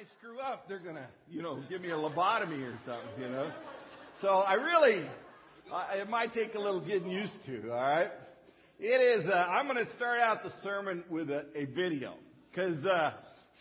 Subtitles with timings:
[0.00, 3.52] I screw up, they're gonna, you know, give me a lobotomy or something, you know.
[4.22, 5.04] So I really,
[5.70, 7.70] uh, it might take a little getting used to.
[7.70, 8.08] All right.
[8.78, 9.26] It is.
[9.26, 12.14] Uh, I'm going to start out the sermon with a, a video
[12.50, 13.12] because uh,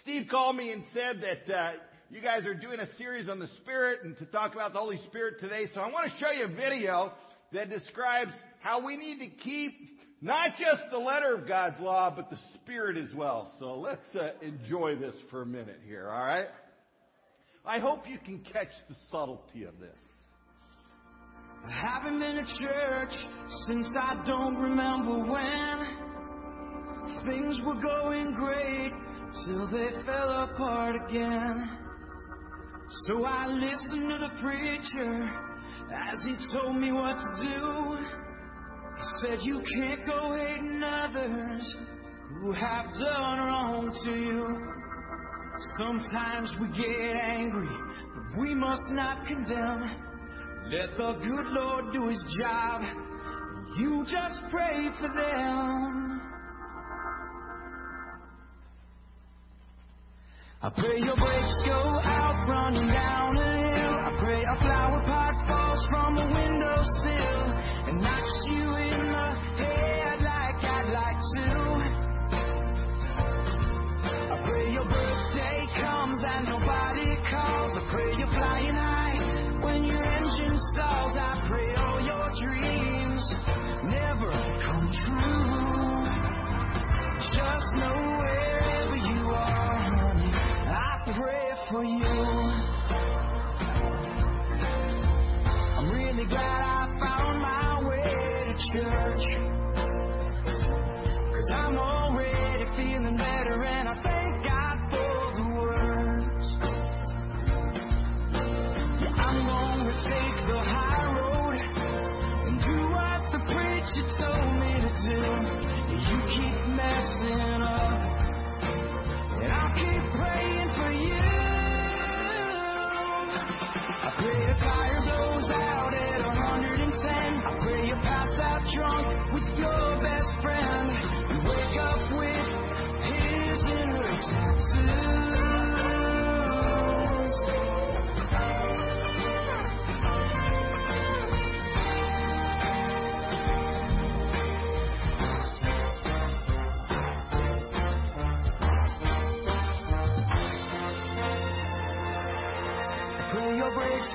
[0.02, 1.72] Steve called me and said that uh,
[2.10, 5.02] you guys are doing a series on the Spirit and to talk about the Holy
[5.08, 5.66] Spirit today.
[5.74, 7.12] So I want to show you a video
[7.52, 8.32] that describes
[8.62, 9.74] how we need to keep
[10.22, 13.54] not just the letter of God's law, but the Spirit as well.
[13.60, 16.48] So let's uh, enjoy this for a minute here, all right?
[17.66, 19.96] I hope you can catch the subtlety of this.
[21.66, 23.14] I haven't been to church
[23.68, 25.88] since I don't remember when.
[27.26, 28.92] Things were going great
[29.46, 31.70] till they fell apart again.
[33.08, 35.30] So I listened to the preacher
[35.94, 38.29] as he told me what to do.
[39.22, 41.76] Said, You can't go hating others
[42.42, 44.80] who have done wrong to you.
[45.78, 47.68] Sometimes we get angry,
[48.16, 49.82] but we must not condemn.
[50.72, 52.82] Let the good Lord do his job.
[53.78, 56.22] You just pray for them.
[60.62, 63.94] I pray your brakes go out running down a hill.
[63.94, 67.30] I pray a flower pot falls from a windowsill
[67.90, 68.06] and
[68.46, 71.46] you in the head like I'd like to.
[74.30, 77.78] I pray your birthday comes and nobody calls.
[77.78, 79.18] I pray you're flying high
[79.64, 81.18] when your engine stalls.
[81.18, 83.24] I pray all your dreams
[83.84, 84.32] never
[84.66, 86.06] come true.
[87.34, 92.70] Just know wherever you are, honey, I pray for you.
[95.78, 96.59] I'm really glad
[98.74, 99.09] way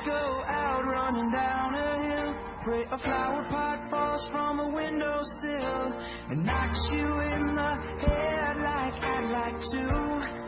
[0.05, 2.35] go out running down a hill.
[2.65, 5.93] Pray a flower pot falls from a windowsill
[6.31, 10.44] and knocks you in the head like I'd like to.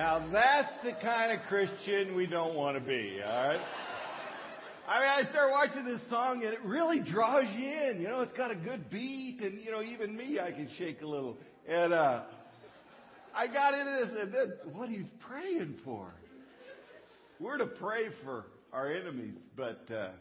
[0.00, 3.60] Now that's the kind of Christian we don't want to be, alright?
[4.88, 8.00] I mean, I start watching this song and it really draws you in.
[8.00, 11.02] You know, it's got a good beat and, you know, even me, I can shake
[11.02, 11.36] a little.
[11.68, 12.22] And, uh,
[13.34, 16.10] I got into this and then what he's praying for.
[17.38, 20.12] We're to pray for our enemies, but, uh,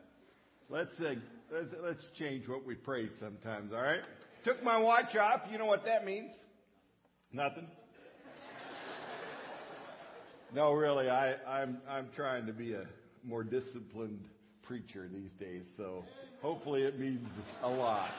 [0.68, 1.14] let's, uh,
[1.54, 4.02] let's, let's change what we pray sometimes, alright?
[4.44, 5.44] Took my watch off.
[5.50, 6.34] You know what that means?
[7.32, 7.68] Nothing.
[10.54, 12.84] No, really, I, I'm I'm trying to be a
[13.24, 14.20] more disciplined
[14.64, 16.04] preacher these days, so
[16.42, 17.28] hopefully it means
[17.62, 18.10] a lot.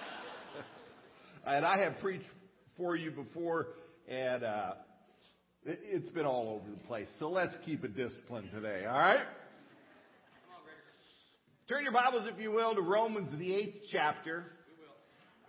[1.46, 2.28] and I have preached
[2.76, 3.68] for you before,
[4.08, 4.74] and uh,
[5.64, 7.08] it, it's been all over the place.
[7.18, 9.26] So let's keep it disciplined today, all right?
[11.68, 14.44] Turn your Bibles, if you will, to Romans, the eighth chapter.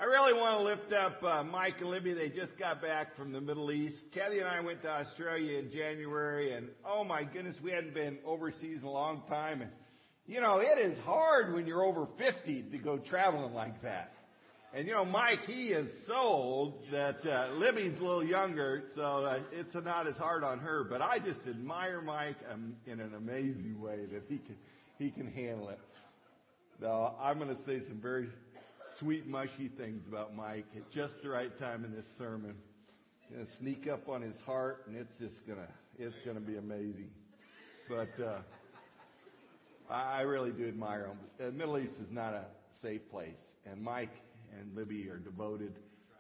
[0.02, 2.14] I really want to lift up uh, Mike and Libby.
[2.14, 3.98] They just got back from the Middle East.
[4.16, 8.18] Kathy and I went to Australia in January, and oh my goodness, we hadn't been
[8.26, 9.62] overseas in a long time.
[9.62, 9.70] And
[10.26, 14.12] you know, it is hard when you're over 50 to go traveling like that.
[14.74, 19.04] And you know, Mike, he is so old that uh, Libby's a little younger, so
[19.24, 20.84] uh, it's not as hard on her.
[20.84, 24.56] But I just admire Mike um, in an amazing way that he can
[24.98, 25.80] he can handle it.
[26.82, 28.30] Now, I'm going to say some very
[29.02, 32.54] sweet, mushy things about Mike at just the right time in this sermon.
[33.32, 35.68] To sneak up on his heart, and it's just gonna
[35.98, 37.10] it's gonna be amazing.
[37.90, 38.40] But uh,
[39.90, 41.18] I, I really do admire him.
[41.40, 42.46] The Middle East is not a
[42.82, 44.14] safe place, and Mike
[44.60, 45.74] and Libby are devoted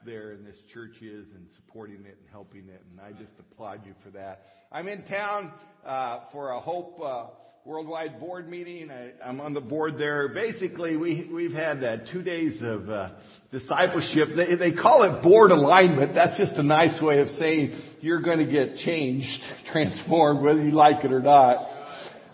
[0.05, 3.85] there, and this church is, and supporting it and helping it, and I just applaud
[3.85, 4.45] you for that.
[4.71, 5.51] I'm in town
[5.85, 7.25] uh, for a Hope uh,
[7.63, 8.89] Worldwide Board meeting.
[8.89, 10.29] I, I'm on the board there.
[10.29, 13.09] Basically, we we've had uh, two days of uh,
[13.51, 14.29] discipleship.
[14.35, 16.15] They, they call it board alignment.
[16.15, 19.27] That's just a nice way of saying you're going to get changed,
[19.71, 21.67] transformed, whether you like it or not.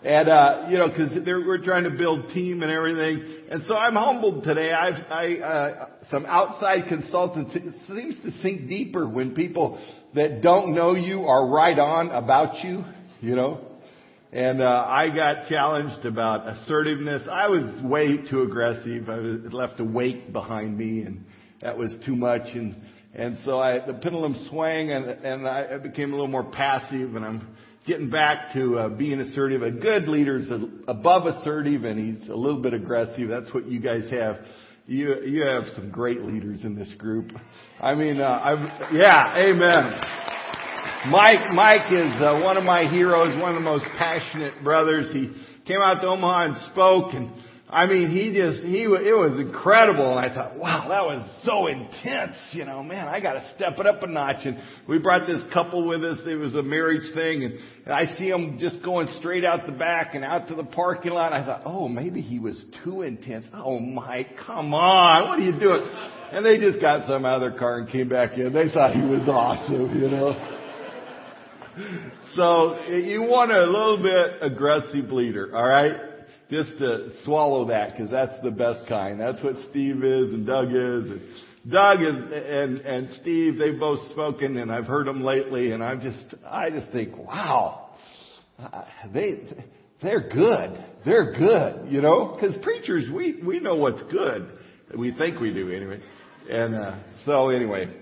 [0.02, 3.48] And, uh, you know, cause we're trying to build team and everything.
[3.50, 4.72] And so I'm humbled today.
[4.72, 9.78] I've, I, uh, some outside consultants, it seems to sink deeper when people
[10.14, 12.84] that don't know you are right on about you,
[13.20, 13.67] you know.
[14.32, 17.26] And, uh, I got challenged about assertiveness.
[17.30, 19.08] I was way too aggressive.
[19.08, 21.24] I was, left a wake behind me and
[21.62, 22.42] that was too much.
[22.54, 22.76] And,
[23.14, 27.24] and so I, the pendulum swung, and, and I became a little more passive and
[27.24, 27.56] I'm,
[27.88, 29.62] getting back to uh, being assertive.
[29.62, 30.50] A good leader is
[30.86, 33.28] above assertive, and he's a little bit aggressive.
[33.28, 34.40] That's what you guys have.
[34.86, 37.32] You you have some great leaders in this group.
[37.80, 40.27] I mean, uh, I've, yeah, amen.
[41.06, 45.12] Mike Mike is uh, one of my heroes, one of the most passionate brothers.
[45.12, 45.32] He
[45.66, 47.30] came out to Omaha and spoke and
[47.70, 50.16] I mean, he just, he, it was incredible.
[50.16, 52.36] And I thought, wow, that was so intense.
[52.52, 54.46] You know, man, I got to step it up a notch.
[54.46, 54.58] And
[54.88, 56.18] we brought this couple with us.
[56.26, 57.44] It was a marriage thing.
[57.44, 60.64] And, and I see him just going straight out the back and out to the
[60.64, 61.34] parking lot.
[61.34, 63.44] I thought, oh, maybe he was too intense.
[63.52, 65.28] Oh, Mike, come on.
[65.28, 65.82] What are you doing?
[66.32, 68.54] And they just got some their car and came back in.
[68.54, 70.57] They thought he was awesome, you know.
[72.34, 76.08] So you want a little bit aggressive leader, all right?
[76.50, 79.20] just to swallow that because that's the best kind.
[79.20, 81.10] That's what Steve is and Doug is.
[81.10, 81.20] And
[81.70, 86.00] Doug is, and, and Steve, they've both spoken and I've heard them lately and I'm
[86.00, 87.90] just, I just think, wow,
[88.58, 89.42] uh, they,
[90.02, 90.84] they're good.
[91.04, 94.50] They're good, you know, because preachers, we, we know what's good.
[94.96, 96.00] We think we do anyway.
[96.50, 97.94] And, uh, so anyway,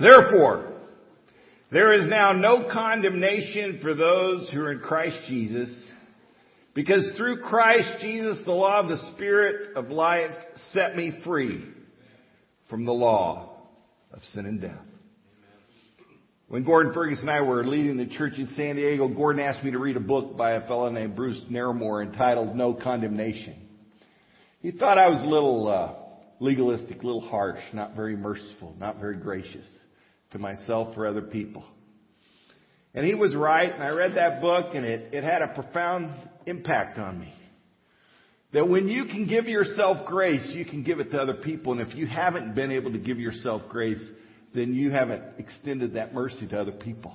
[0.00, 0.72] therefore,
[1.70, 5.68] there is now no condemnation for those who are in Christ Jesus
[6.74, 10.30] because through Christ Jesus, the law of the Spirit of life
[10.72, 11.64] set me free
[12.70, 13.50] from the law
[14.12, 14.78] of sin and death.
[16.46, 19.72] When Gordon Fergus and I were leading the church in San Diego, Gordon asked me
[19.72, 23.56] to read a book by a fellow named Bruce Narramore entitled No Condemnation.
[24.62, 25.94] He thought I was a little uh,
[26.40, 29.66] legalistic, a little harsh, not very merciful, not very gracious
[30.30, 31.64] to myself or other people.
[32.94, 36.10] And he was right, and I read that book, and it, it had a profound
[36.46, 37.32] impact on me.
[38.52, 41.72] That when you can give yourself grace, you can give it to other people.
[41.72, 44.00] And if you haven't been able to give yourself grace,
[44.54, 47.14] then you haven't extended that mercy to other people.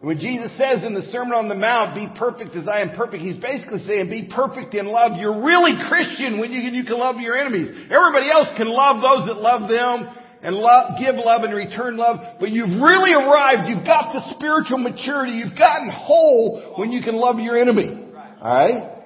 [0.00, 3.22] When Jesus says in the Sermon on the Mount, be perfect as I am perfect,
[3.22, 5.20] he's basically saying be perfect in love.
[5.20, 7.68] You're really Christian when you, can, you can love your enemies.
[7.92, 10.08] Everybody else can love those that love them
[10.42, 13.68] and love, give love and return love, but you've really arrived.
[13.68, 15.32] You've got the spiritual maturity.
[15.34, 18.06] You've gotten whole when you can love your enemy.
[18.40, 19.00] Alright?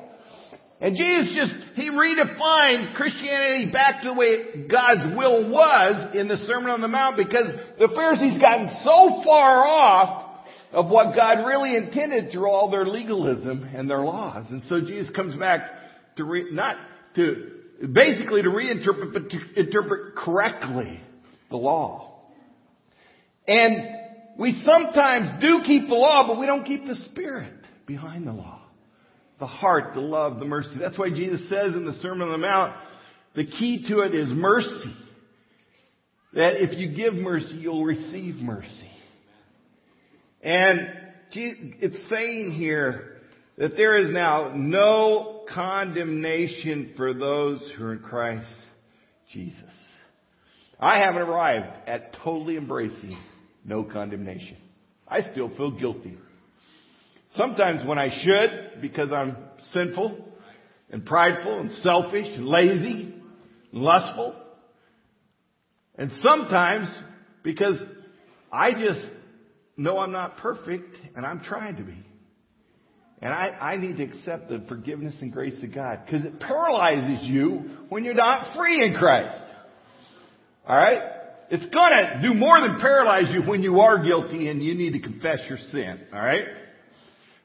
[0.80, 6.36] And Jesus just, he redefined Christianity back to the way God's will was in the
[6.46, 11.74] Sermon on the Mount because the Pharisees gotten so far off of what God really
[11.74, 14.46] intended through all their legalism and their laws.
[14.50, 15.62] And so Jesus comes back
[16.16, 16.76] to re, not
[17.14, 17.50] to,
[17.92, 21.00] basically to reinterpret, but to interpret correctly
[21.50, 22.22] the law.
[23.46, 27.54] And we sometimes do keep the law, but we don't keep the spirit
[27.86, 28.64] behind the law
[29.38, 30.70] the heart, the love, the mercy.
[30.78, 32.74] That's why Jesus says in the Sermon on the Mount,
[33.34, 34.96] the key to it is mercy.
[36.34, 38.90] That if you give mercy, you'll receive mercy.
[40.42, 40.88] And
[41.32, 43.18] it's saying here
[43.58, 48.46] that there is now no condemnation for those who are in Christ
[49.32, 49.60] Jesus.
[50.84, 53.18] I haven't arrived at totally embracing
[53.64, 54.56] no condemnation.
[55.08, 56.18] I still feel guilty
[57.36, 59.36] Sometimes when I should, because I'm
[59.72, 60.16] sinful
[60.90, 63.12] and prideful and selfish and lazy
[63.72, 64.40] and lustful.
[65.96, 66.88] And sometimes
[67.42, 67.76] because
[68.52, 69.00] I just
[69.76, 71.96] know I'm not perfect and I'm trying to be.
[73.20, 77.24] And I, I need to accept the forgiveness and grace of God because it paralyzes
[77.26, 79.42] you when you're not free in Christ.
[80.68, 81.02] Alright?
[81.50, 85.00] It's gonna do more than paralyze you when you are guilty and you need to
[85.00, 86.00] confess your sin.
[86.12, 86.46] Alright?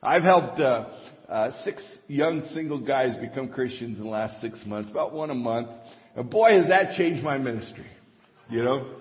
[0.02, 0.86] I've helped, uh,
[1.28, 5.36] uh, six young single guys become Christians in the last six months, about one a
[5.36, 5.68] month.
[6.16, 7.86] And boy, has that changed my ministry.
[8.50, 8.96] You know?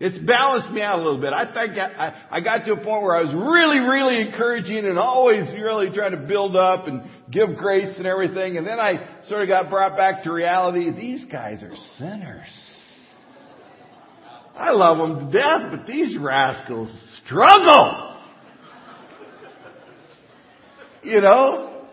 [0.00, 1.32] It's balanced me out a little bit.
[1.32, 4.98] I think I, I got to a point where I was really, really encouraging and
[4.98, 8.56] always really trying to build up and give grace and everything.
[8.56, 10.90] And then I sort of got brought back to reality.
[10.90, 12.48] These guys are sinners.
[14.54, 16.90] I love them to death, but these rascals
[17.24, 18.16] struggle.
[21.02, 21.86] You know?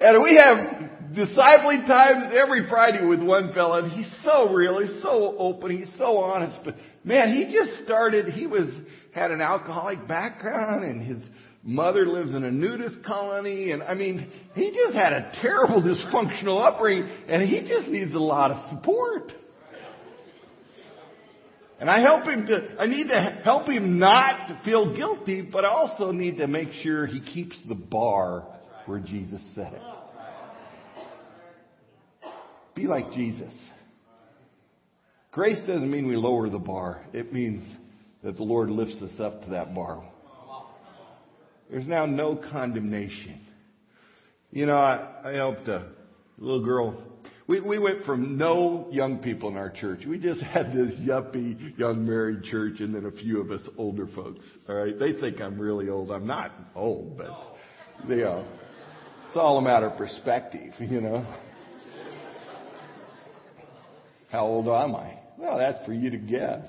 [0.00, 5.02] And we have discipling times every Friday with one fella, and he's so real, he's
[5.02, 6.58] so open, he's so honest.
[6.64, 8.32] But man, he just started.
[8.32, 8.68] He was
[9.12, 11.22] had an alcoholic background, and his
[11.62, 16.64] mother lives in a nudist colony, and I mean, he just had a terrible dysfunctional
[16.64, 19.32] upbringing, and he just needs a lot of support.
[21.78, 25.64] And I help him to, I need to help him not to feel guilty, but
[25.64, 28.46] I also need to make sure he keeps the bar
[28.86, 29.82] where Jesus set it.
[32.74, 33.52] Be like Jesus.
[35.32, 37.04] Grace doesn't mean we lower the bar.
[37.12, 37.62] It means
[38.22, 40.02] that the Lord lifts us up to that bar.
[41.70, 43.40] There's now no condemnation.
[44.50, 45.88] You know, I, I helped a
[46.38, 47.02] little girl.
[47.48, 50.00] We, we went from no young people in our church.
[50.06, 54.08] We just had this yuppie young married church and then a few of us older
[54.08, 54.44] folks.
[54.68, 54.98] All right.
[54.98, 56.10] They think I'm really old.
[56.10, 57.30] I'm not old, but
[58.08, 58.46] you know,
[59.28, 61.26] It's all a matter of perspective, you know.
[64.30, 65.18] How old am I?
[65.38, 66.66] Well, that's for you to guess.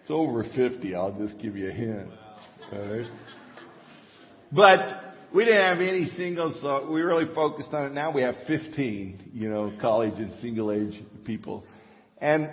[0.00, 0.94] It's over 50.
[0.94, 2.08] I'll just give you a hint.
[2.72, 3.06] All right.
[4.50, 7.92] But we didn't have any singles, so we really focused on it.
[7.92, 11.64] Now we have 15, you know, college and single age people.
[12.18, 12.50] And,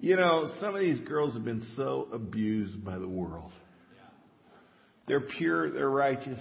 [0.00, 3.52] you know, some of these girls have been so abused by the world.
[5.06, 6.40] They're pure, they're righteous,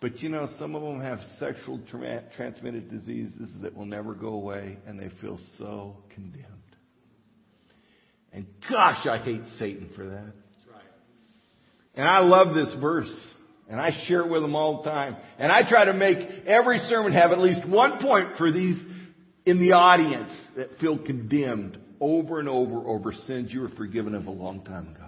[0.00, 4.28] but you know, some of them have sexual tra- transmitted diseases that will never go
[4.28, 6.44] away, and they feel so condemned.
[8.32, 10.32] And gosh, I hate Satan for that.
[11.94, 13.10] And I love this verse.
[13.68, 15.16] And I share it with them all the time.
[15.38, 18.76] And I try to make every sermon have at least one point for these
[19.44, 24.26] in the audience that feel condemned over and over over sins you were forgiven of
[24.26, 25.06] a long time ago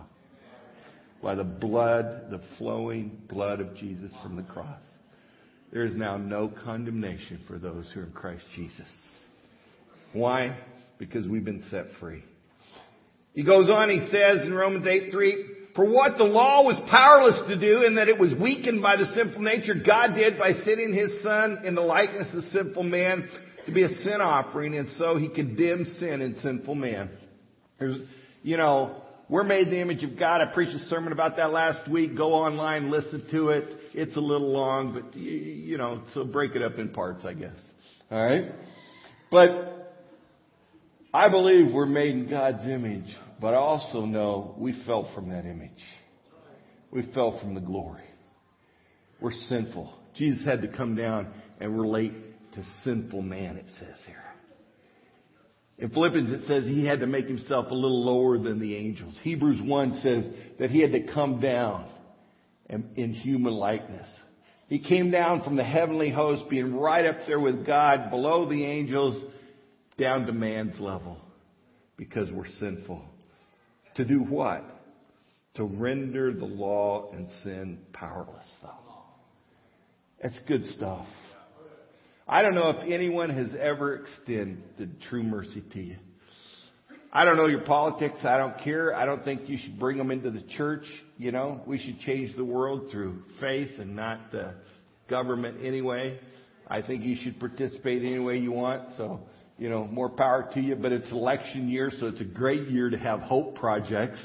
[1.22, 4.80] by the blood, the flowing blood of Jesus from the cross.
[5.72, 8.86] There is now no condemnation for those who are in Christ Jesus.
[10.12, 10.56] Why?
[10.98, 12.24] Because we've been set free.
[13.34, 15.44] He goes on, he says in Romans 8 3,
[15.78, 19.06] for what the law was powerless to do in that it was weakened by the
[19.14, 23.28] sinful nature, God did by sending his son in the likeness of sinful man
[23.64, 27.10] to be a sin offering, and so he condemned sin in sinful man.
[27.78, 27.96] There's,
[28.42, 30.40] you know, we're made in the image of God.
[30.40, 32.16] I preached a sermon about that last week.
[32.16, 33.68] Go online, listen to it.
[33.94, 37.54] It's a little long, but you know, so break it up in parts, I guess.
[38.10, 38.50] All right?
[39.30, 39.94] But
[41.14, 45.44] I believe we're made in God's image, but I also know we fell from that
[45.44, 45.70] image.
[46.90, 48.04] We fell from the glory.
[49.20, 49.92] We're sinful.
[50.16, 51.28] Jesus had to come down
[51.60, 52.12] and relate
[52.54, 54.22] to sinful man, it says here.
[55.78, 59.16] In Philippians it says he had to make himself a little lower than the angels.
[59.22, 60.24] Hebrews 1 says
[60.58, 61.88] that he had to come down
[62.68, 64.08] in human likeness.
[64.68, 68.64] He came down from the heavenly host, being right up there with God, below the
[68.64, 69.22] angels,
[69.98, 71.16] down to man's level,
[71.96, 73.02] because we're sinful.
[73.98, 74.64] To do what?
[75.54, 78.46] To render the law and sin powerless.
[80.22, 81.06] That's good stuff.
[82.28, 85.96] I don't know if anyone has ever extended true mercy to you.
[87.12, 88.18] I don't know your politics.
[88.22, 88.94] I don't care.
[88.94, 90.84] I don't think you should bring them into the church.
[91.16, 94.54] You know, we should change the world through faith and not the
[95.10, 96.20] government anyway.
[96.68, 98.90] I think you should participate any way you want.
[98.96, 99.22] So,
[99.58, 100.76] you know, more power to you.
[100.76, 104.20] But it's election year, so it's a great year to have hope projects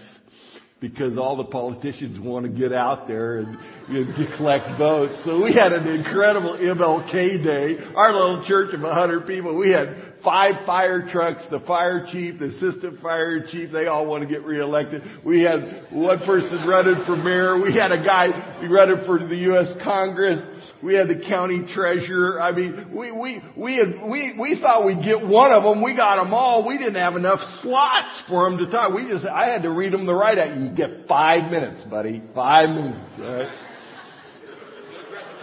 [0.79, 5.13] because all the politicians want to get out there and know, collect votes.
[5.23, 7.77] So we had an incredible MLK day.
[7.95, 12.47] Our little church of 100 people, we had five fire trucks, the fire chief, the
[12.47, 15.03] assistant fire chief, they all want to get reelected.
[15.23, 17.61] We had one person running for mayor.
[17.61, 19.75] We had a guy running for the U.S.
[19.83, 20.41] Congress.
[20.81, 22.41] We had the county treasurer.
[22.41, 25.83] I mean, we, we, we had, we, we thought we'd get one of them.
[25.83, 26.67] We got them all.
[26.67, 28.93] We didn't have enough slots for them to talk.
[28.93, 30.57] We just, I had to read them the right out.
[30.57, 32.21] You get five minutes, buddy.
[32.33, 33.69] Five minutes, alright?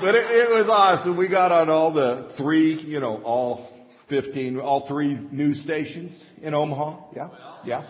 [0.00, 1.16] But it, it was awesome.
[1.18, 3.68] We got on all the three, you know, all
[4.10, 6.12] 15, all three news stations
[6.42, 7.12] in Omaha.
[7.16, 7.28] Yeah,
[7.64, 7.86] yeah.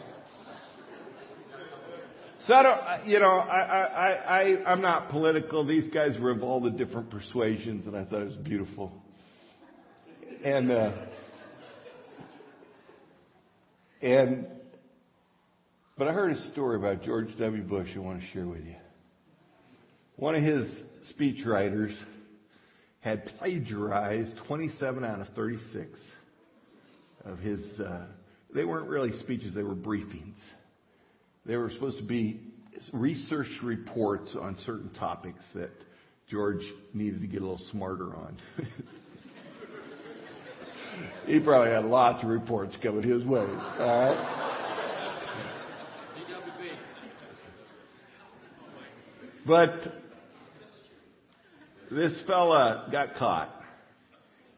[2.46, 5.66] So I don't, you know, I, I, I, I'm not political.
[5.66, 8.92] These guys were of all the different persuasions, and I thought it was beautiful.
[10.42, 10.92] And, uh,
[14.00, 14.46] and,
[15.98, 17.62] but I heard a story about George W.
[17.62, 18.76] Bush I want to share with you.
[20.16, 20.66] One of his
[21.12, 21.94] speechwriters
[23.00, 25.99] had plagiarized 27 out of 36
[27.25, 28.07] of his, uh,
[28.54, 30.38] they weren't really speeches, they were briefings.
[31.47, 32.40] They were supposed to be
[32.92, 35.71] research reports on certain topics that
[36.30, 36.62] George
[36.95, 38.38] needed to get a little smarter on.
[41.26, 43.40] he probably had lots of reports coming his way.
[43.40, 44.47] All right?
[49.47, 50.00] But
[51.90, 53.56] this fella got caught.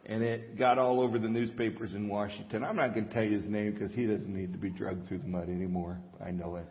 [0.05, 2.65] And it got all over the newspapers in Washington.
[2.65, 5.07] I'm not going to tell you his name because he doesn't need to be drugged
[5.07, 5.99] through the mud anymore.
[6.25, 6.67] I know it.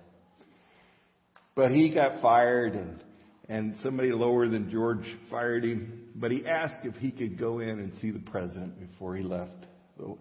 [1.56, 3.02] But he got fired and,
[3.48, 6.10] and somebody lower than George fired him.
[6.14, 9.66] But he asked if he could go in and see the president before he left
[9.98, 10.18] the,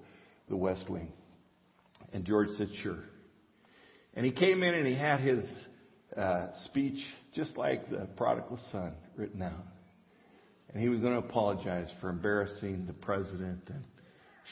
[0.48, 1.12] the West Wing.
[2.12, 3.04] And George said, sure.
[4.14, 5.44] And he came in and he had his
[6.16, 6.98] uh, speech
[7.34, 9.66] just like the prodigal son written out.
[10.72, 13.82] And he was going to apologize for embarrassing the president and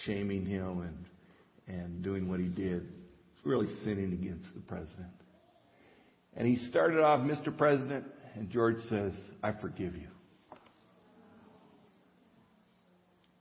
[0.04, 2.88] shaming him and, and doing what he did,
[3.44, 5.12] really sinning against the president.
[6.36, 7.56] And he started off, Mr.
[7.56, 10.08] President, and George says, I forgive you.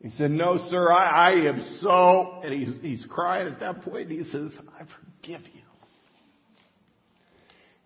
[0.01, 4.12] He said, No, sir, I, I am so, and he's, he's crying at that point.
[4.12, 5.57] He says, I forgive you.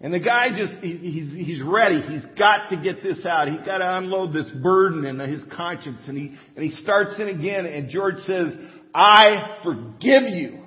[0.03, 2.01] And the guy just, he, he's, he's ready.
[2.01, 3.48] He's got to get this out.
[3.48, 6.01] He's got to unload this burden in his conscience.
[6.08, 8.53] And he, and he starts in again and George says,
[8.96, 10.63] I forgive you.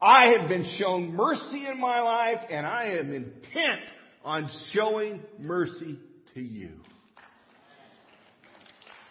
[0.00, 3.80] I have been shown mercy in my life and I am intent
[4.24, 5.98] on showing mercy
[6.34, 6.72] to you.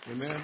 [0.09, 0.41] Amen.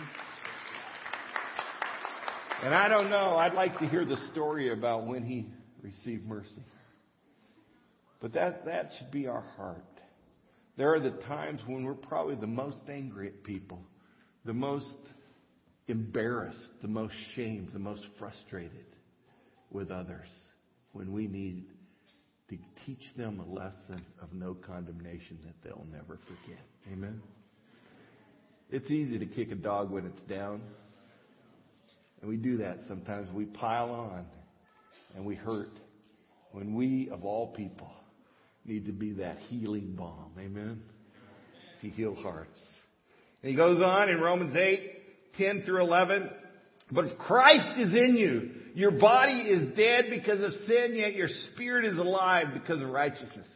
[2.64, 5.48] And I don't know, I'd like to hear the story about when he
[5.84, 6.64] received mercy.
[8.20, 9.84] But that, that should be our heart.
[10.78, 13.82] There are the times when we're probably the most angry at people,
[14.46, 14.96] the most
[15.88, 18.86] embarrassed, the most shamed, the most frustrated
[19.72, 20.28] with others,
[20.94, 21.66] when we need
[22.50, 26.64] to teach them a lesson of no condemnation that they'll never forget.
[26.92, 27.22] Amen?
[28.70, 30.62] It's easy to kick a dog when it's down.
[32.22, 33.32] And we do that sometimes.
[33.32, 34.26] We pile on
[35.16, 35.72] and we hurt
[36.52, 37.92] when we, of all people,
[38.68, 40.32] need to be that healing balm.
[40.38, 40.82] Amen?
[41.82, 42.60] To heal hearts.
[43.42, 46.30] And he goes on in Romans 8, 10 through 11.
[46.92, 51.28] But if Christ is in you, your body is dead because of sin, yet your
[51.52, 53.48] spirit is alive because of righteousness.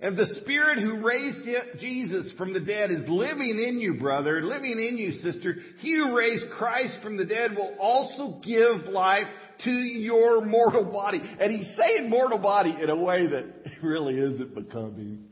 [0.00, 4.72] And the Spirit who raised Jesus from the dead is living in you, brother, living
[4.72, 5.54] in you, sister.
[5.78, 9.28] He who raised Christ from the dead will also give life
[9.64, 11.20] to your mortal body.
[11.40, 13.44] And he's saying mortal body in a way that
[13.82, 15.24] really isn't becoming.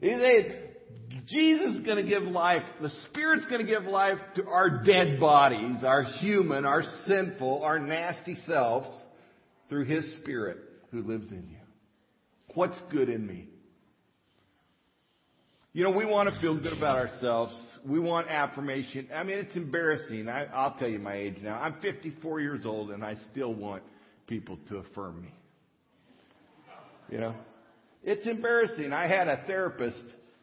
[0.00, 0.72] He saying
[1.26, 5.20] Jesus is going to give life, the Spirit's going to give life to our dead
[5.20, 8.88] bodies, our human, our sinful, our nasty selves
[9.68, 10.58] through His Spirit
[10.90, 11.58] who lives in you.
[12.54, 13.48] What's good in me?
[15.74, 17.54] You know, we want to feel good about ourselves.
[17.86, 19.08] We want affirmation.
[19.14, 20.28] I mean, it's embarrassing.
[20.28, 21.58] I, I'll tell you my age now.
[21.58, 23.82] I'm 54 years old and I still want
[24.26, 25.34] people to affirm me.
[27.08, 27.34] You know?
[28.02, 28.92] It's embarrassing.
[28.92, 30.02] I had a therapist.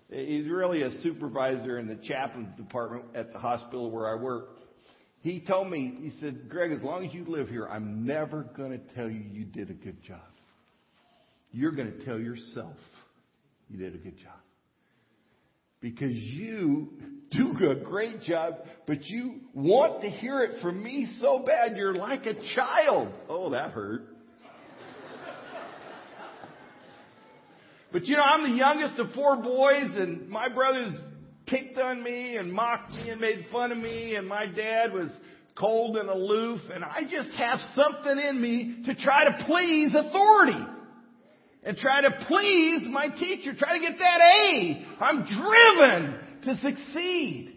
[0.10, 4.48] He's really a supervisor in the chaplain department at the hospital where I work.
[5.22, 8.72] He told me, he said, Greg, as long as you live here, I'm never going
[8.72, 10.22] to tell you you did a good job.
[11.52, 12.78] You're going to tell yourself
[13.70, 14.39] you did a good job
[15.82, 16.90] because you
[17.32, 21.96] do a great job, but you want to hear it from me so bad you're
[21.96, 23.10] like a child.
[23.30, 24.08] Oh, that hurt.
[27.92, 30.94] but you know, I'm the youngest of four boys and my brothers
[31.46, 35.10] picked on me and mocked me and made fun of me and my dad was
[35.58, 40.79] cold and aloof and I just have something in me to try to please authority
[41.64, 44.86] and try to please my teacher, try to get that A.
[45.00, 47.56] I'm driven to succeed.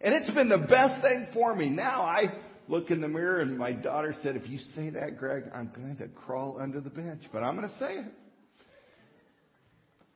[0.00, 1.70] And it's been the best thing for me.
[1.70, 5.44] Now I look in the mirror and my daughter said, if you say that, Greg,
[5.54, 8.12] I'm going to crawl under the bench, but I'm going to say it.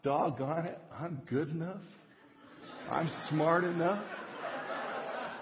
[0.02, 1.80] Doggone it, I'm good enough.
[2.90, 4.04] I'm smart enough.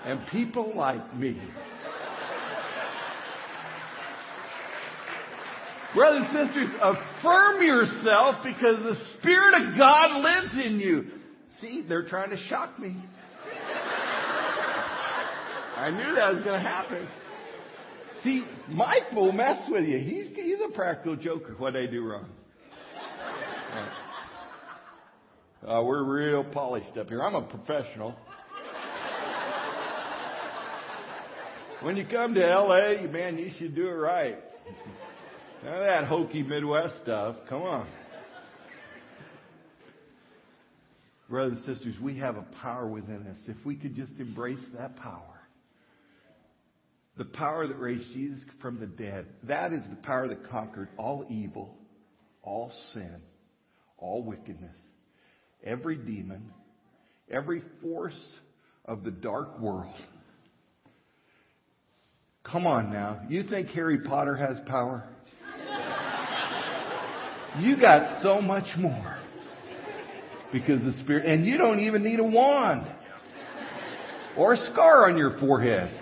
[0.05, 1.41] And people like me.
[5.95, 11.07] Brothers and sisters, affirm yourself because the Spirit of God lives in you.
[11.61, 12.97] See, they're trying to shock me.
[15.77, 17.09] I knew that was going to happen.
[18.23, 19.99] See, Mike will mess with you.
[19.99, 21.55] He's, he's a practical joker.
[21.57, 22.29] What I do wrong?
[25.67, 27.23] Uh, we're real polished up here.
[27.23, 28.15] I'm a professional.
[31.83, 34.37] When you come to LA, man, you should do it right.
[35.65, 37.37] None of that hokey Midwest stuff.
[37.49, 37.87] Come on.
[41.29, 43.37] Brothers and sisters, we have a power within us.
[43.47, 45.41] If we could just embrace that power,
[47.17, 51.27] the power that raised Jesus from the dead, that is the power that conquered all
[51.29, 51.77] evil,
[52.43, 53.21] all sin,
[53.99, 54.77] all wickedness,
[55.63, 56.51] every demon,
[57.31, 58.19] every force
[58.87, 59.95] of the dark world.
[62.43, 63.21] Come on now.
[63.29, 65.05] You think Harry Potter has power?
[67.59, 69.17] You got so much more.
[70.53, 72.87] Because the Spirit, and you don't even need a wand
[74.37, 75.97] or a scar on your forehead.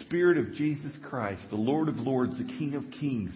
[0.00, 3.32] Spirit of Jesus Christ, the Lord of Lords, the King of Kings.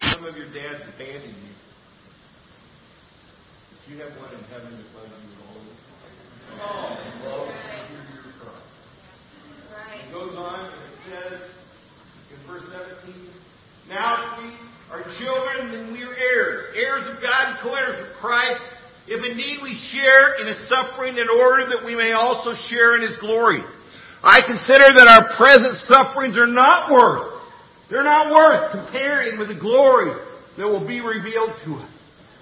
[0.00, 1.52] Some of your dads abandoned you.
[3.70, 5.76] But you have one in heaven that loves you always.
[6.56, 6.96] Oh,
[7.28, 7.48] love,
[7.92, 10.00] hear your cry.
[10.00, 11.40] It goes on and it says
[12.32, 12.64] in verse
[13.04, 13.28] 17,
[13.88, 14.56] Now we
[14.90, 18.58] are children, then we are heirs, heirs of God and co-heirs with Christ,
[19.06, 23.06] if indeed we share in his suffering in order that we may also share in
[23.06, 23.62] his glory.
[24.18, 27.38] I consider that our present sufferings are not worth,
[27.86, 30.10] they're not worth comparing with the glory
[30.58, 31.92] that will be revealed to us.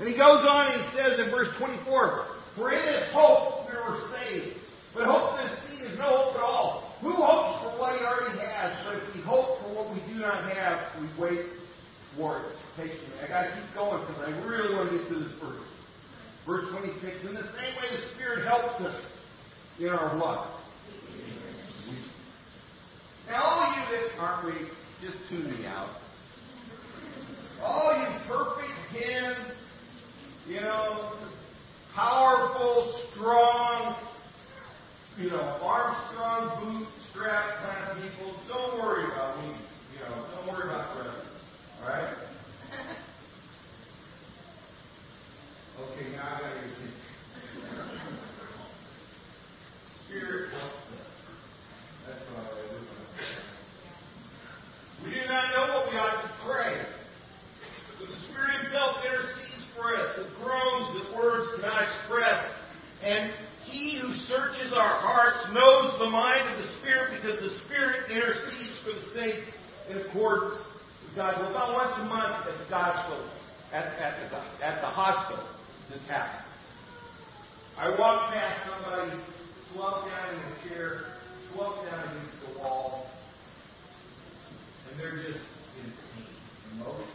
[0.01, 3.77] And he goes on and he says in verse 24, For in this hope we
[3.77, 4.57] were saved.
[4.97, 6.97] But hope that is seen is no hope at all.
[7.03, 8.73] Who hopes for what he already has?
[8.89, 11.45] But if we hope for what we do not have, we wait
[12.17, 13.21] for it patiently.
[13.21, 15.74] I gotta keep going because I really want to get to this verse.
[16.47, 19.03] Verse 26, in the same way the Spirit helps us
[19.79, 20.47] in our what?
[23.29, 24.67] Now, all you that aren't ready,
[25.01, 25.89] just tune me out.
[27.63, 29.57] All you perfect hens,
[30.47, 31.15] you know,
[31.95, 33.97] powerful, strong,
[35.19, 39.55] you know, Armstrong boot strap kind of people, don't worry about me.
[39.95, 41.11] You know, don't worry about the.
[41.83, 42.24] All right?
[45.75, 46.71] Okay, now I got to get
[50.07, 51.11] Spirit helps us.
[52.07, 52.63] That's what I
[55.03, 56.79] We do not know what we ought to pray.
[57.99, 62.55] But the Spirit Himself intercedes for us with groans that words cannot express.
[63.03, 63.35] And
[63.67, 68.79] He who searches our hearts knows the mind of the Spirit because the Spirit intercedes
[68.87, 69.51] for the saints
[69.91, 70.55] in accordance
[71.03, 71.51] with God's will.
[71.51, 73.27] About once a month at the hospital,
[73.75, 75.54] at, at, the, at the hospital,
[75.91, 76.49] this happens.
[77.77, 79.21] I walk past somebody
[79.73, 81.01] slumped down in a chair,
[81.53, 83.11] slumped down against the wall,
[84.91, 85.45] and they're just
[85.83, 86.35] in pain,
[86.73, 87.07] emotional,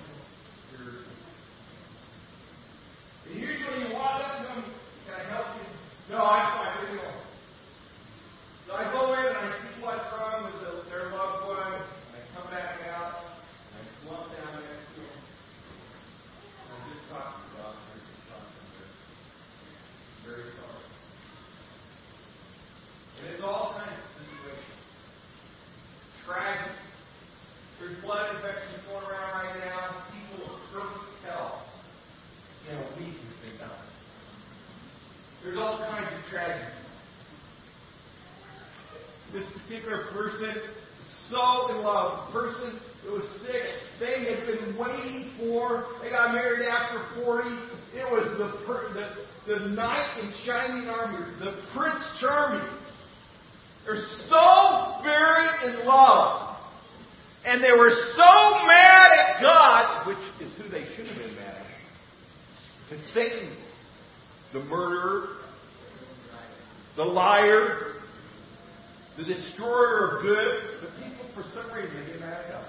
[0.67, 1.09] spiritual.
[3.29, 4.63] And usually you walk up to them,
[5.05, 5.69] can I help you?
[6.09, 7.21] No, I'm fine, where you going?
[8.65, 11.85] So I go in and I see what's wrong with the, their loved one, and
[12.17, 13.21] I come back out,
[13.69, 15.21] and I slump down next to them,
[16.57, 18.89] and I just talk to the doctor, just talk to them.
[20.25, 20.85] Very sorry.
[23.21, 24.81] And it's all kinds of situations.
[26.25, 26.73] Tragic.
[27.77, 30.09] There's blood infections going around right now.
[30.09, 31.69] People of perfect health
[32.65, 33.89] in a week has been done.
[35.43, 36.75] There's all kinds of tragedies.
[39.31, 40.55] This particular person,
[41.29, 43.63] so in love, the person that was sick,
[43.99, 47.47] they had been waiting for, they got married after 40.
[47.93, 48.49] It was the,
[48.93, 52.67] the, the knight in shining armor, the Prince Charming.
[53.85, 56.57] They're so very in love.
[57.45, 61.59] And they were so mad at God, which is who they should have been mad
[62.89, 63.55] To Satan,
[64.51, 65.27] the murderer,
[66.95, 67.93] the liar,
[69.15, 70.61] the destroyer of good.
[70.81, 72.65] But people, for some reason, get mad at.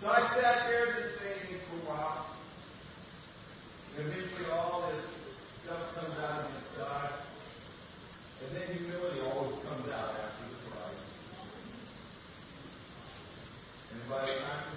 [0.00, 2.26] So I sat there and didn't say anything for a while.
[3.96, 5.04] And eventually all this
[5.64, 7.10] stuff comes out against God.
[8.42, 10.98] And then humility always comes out after the pride.
[13.90, 14.67] And by the time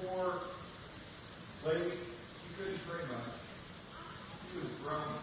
[0.00, 0.40] poor
[1.64, 1.92] lady.
[1.92, 3.34] She couldn't pray much.
[4.52, 5.20] She was groaning.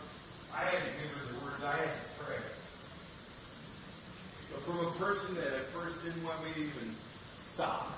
[0.53, 1.63] I had to give her the words.
[1.63, 2.41] I had to pray.
[4.53, 6.95] But from a person that at first didn't want me to even
[7.53, 7.93] stop,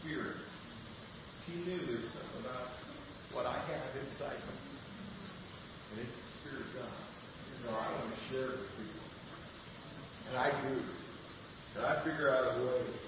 [0.00, 0.36] Spirit,
[1.46, 2.68] he knew there's something about
[3.32, 4.56] what I have inside me.
[5.92, 6.96] And it's the Spirit of God.
[7.48, 9.04] You know, I want to share it with people.
[10.28, 10.76] And I do.
[11.76, 13.03] And I figure out a way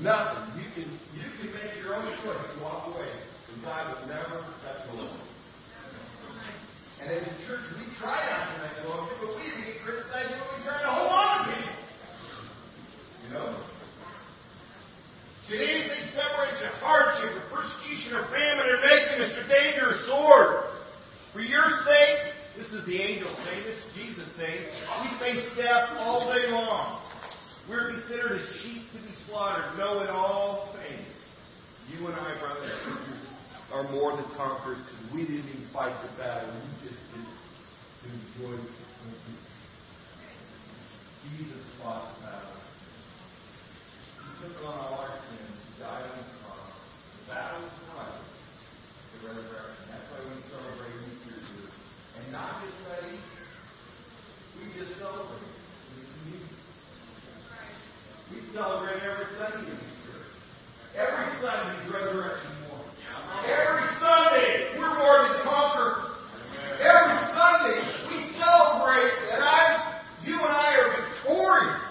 [0.00, 0.60] Nothing.
[0.60, 3.08] You can you can make your own choice to walk away.
[3.52, 4.44] And God will never
[4.86, 5.20] the Lord.
[7.00, 9.78] And as a church, we try not to let go of but we even get
[9.84, 11.76] criticized when we try to hold on to people.
[13.24, 13.48] You know?
[15.46, 19.98] Should anything separate us from hardship or persecution or famine or nakedness or danger or
[20.10, 20.50] sword?
[21.32, 24.66] For your sake, this is the angel saying, this is Jesus saying,
[25.04, 27.05] we face death all day long.
[27.68, 31.10] We're considered as sheep to be slaughtered, knowing all things.
[31.90, 33.26] You and I, brothers and sisters,
[33.74, 36.46] are more than conquerors because we didn't even fight the battle.
[36.54, 37.26] We just did
[38.06, 38.70] enjoy it.
[41.26, 42.54] Jesus fought the battle.
[44.14, 45.58] He took on all our sins.
[45.66, 46.70] He died on the cross.
[46.70, 48.14] The battle was won.
[49.10, 49.84] The resurrection.
[49.90, 51.70] That's why we celebrate Easter here.
[52.22, 52.78] And not just
[53.10, 53.46] Easter.
[54.54, 55.56] We just celebrate.
[58.26, 60.16] We celebrate every Sunday in Easter.
[60.96, 62.88] Every Sunday is resurrection morning.
[63.44, 66.16] Every Sunday we're more than conquerors.
[66.80, 71.84] Every Sunday we celebrate that I, you and I are victorious.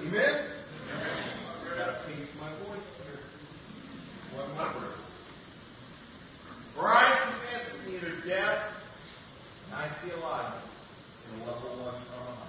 [0.00, 0.34] Amen.
[0.96, 3.20] I gotta pace my voice here.
[4.32, 5.04] One more verse.
[6.74, 8.64] For I confess neither death,
[9.66, 12.48] and I see alive in a level one from a heart.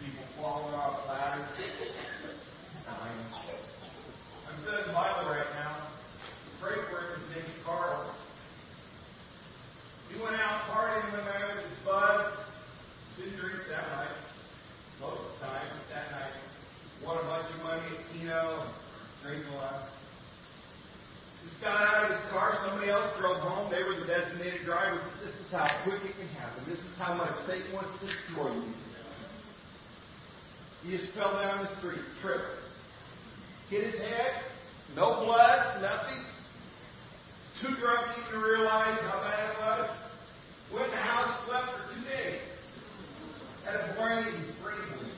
[0.00, 1.44] People falling off ladders,
[2.88, 3.20] dying.
[4.48, 5.92] I'm studying the Bible right now.
[6.56, 7.20] Pray for him.
[7.20, 8.08] His name's Carl.
[10.08, 12.32] He went out partying one night with his buds.
[13.20, 14.16] Didn't drink that night.
[15.04, 16.36] Most of the time, that night.
[17.04, 18.72] Won a bunch of money at Keno.
[19.20, 19.84] Drank a lot.
[21.44, 22.56] Just got out of his car.
[22.64, 23.68] Somebody else drove home.
[23.68, 24.96] They were the designated driver.
[25.20, 26.64] This is how quick it can happen.
[26.64, 27.68] This is how much Satan
[28.48, 28.72] you.
[30.82, 32.44] He just fell down the street, tripped.
[33.68, 34.42] Hit his head,
[34.96, 36.24] no blood, nothing.
[37.60, 39.90] Too drunk to even realize how bad it was.
[40.72, 42.40] Went in the house, slept for two days.
[43.64, 45.12] Had a brain bleed.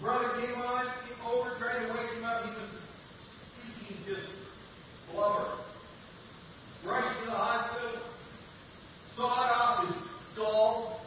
[0.00, 2.44] Brother came on, came over, tried to wake him up.
[2.44, 2.68] He was
[3.86, 4.28] speaking just
[5.12, 5.58] blubber.
[6.86, 8.02] Rushed to the hospital,
[9.16, 9.96] sawed off his
[10.32, 11.00] skull,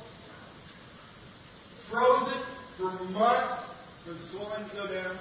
[1.89, 2.45] froze it
[2.77, 3.63] for months
[4.05, 5.17] for the swelling to go down,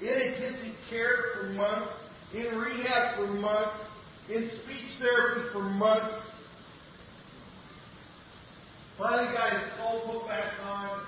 [0.00, 1.92] in intensive care for months,
[2.32, 3.84] in rehab for months,
[4.30, 6.16] in speech therapy for months.
[8.98, 11.04] Finally got his skull put back on,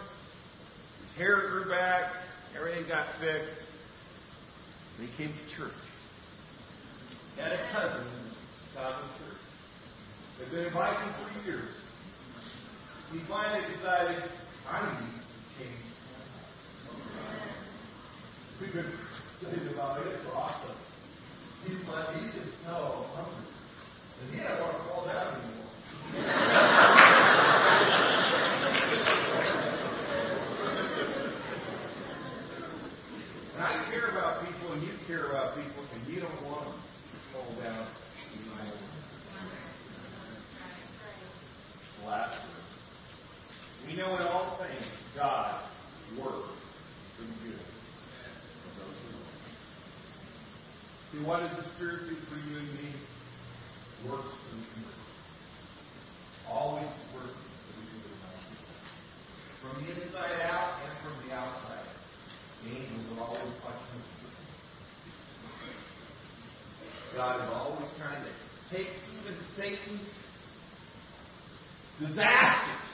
[1.06, 2.12] his hair grew back,
[2.56, 3.62] everything got fixed.
[4.98, 5.72] And he came to church.
[7.36, 8.24] Had a cousin in
[8.74, 9.40] the church.
[10.38, 11.74] They've been inviting for years.
[13.12, 14.22] He finally decided,
[14.68, 15.22] I need to
[15.58, 15.84] change.
[18.60, 18.92] We've been
[19.38, 20.08] studying about it.
[20.08, 20.76] It's awesome.
[21.64, 23.46] He's like, he's just so hungry.
[24.22, 26.52] And he don't want to fall down anymore.
[51.26, 52.94] what does the Spirit do for you and me?
[54.06, 55.06] Works and converts.
[56.46, 56.86] Always
[57.18, 58.22] works for you and
[59.58, 61.82] From the inside out and from the outside.
[62.62, 64.02] The angels are always watching.
[67.16, 68.30] God is always trying to
[68.70, 70.14] take even Satan's
[71.98, 72.92] disasters,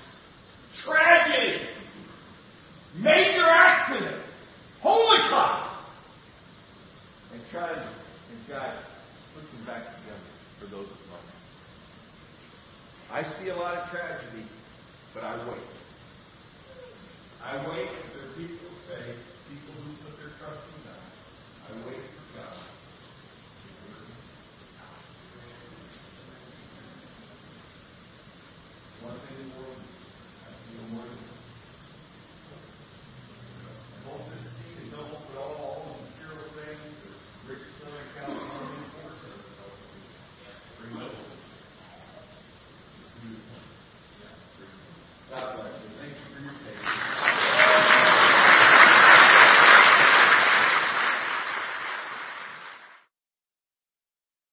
[0.84, 1.68] tragedies,
[2.96, 3.36] make
[13.12, 14.46] I see a lot of tragedy,
[15.12, 15.60] but I wait.
[17.44, 18.01] I wait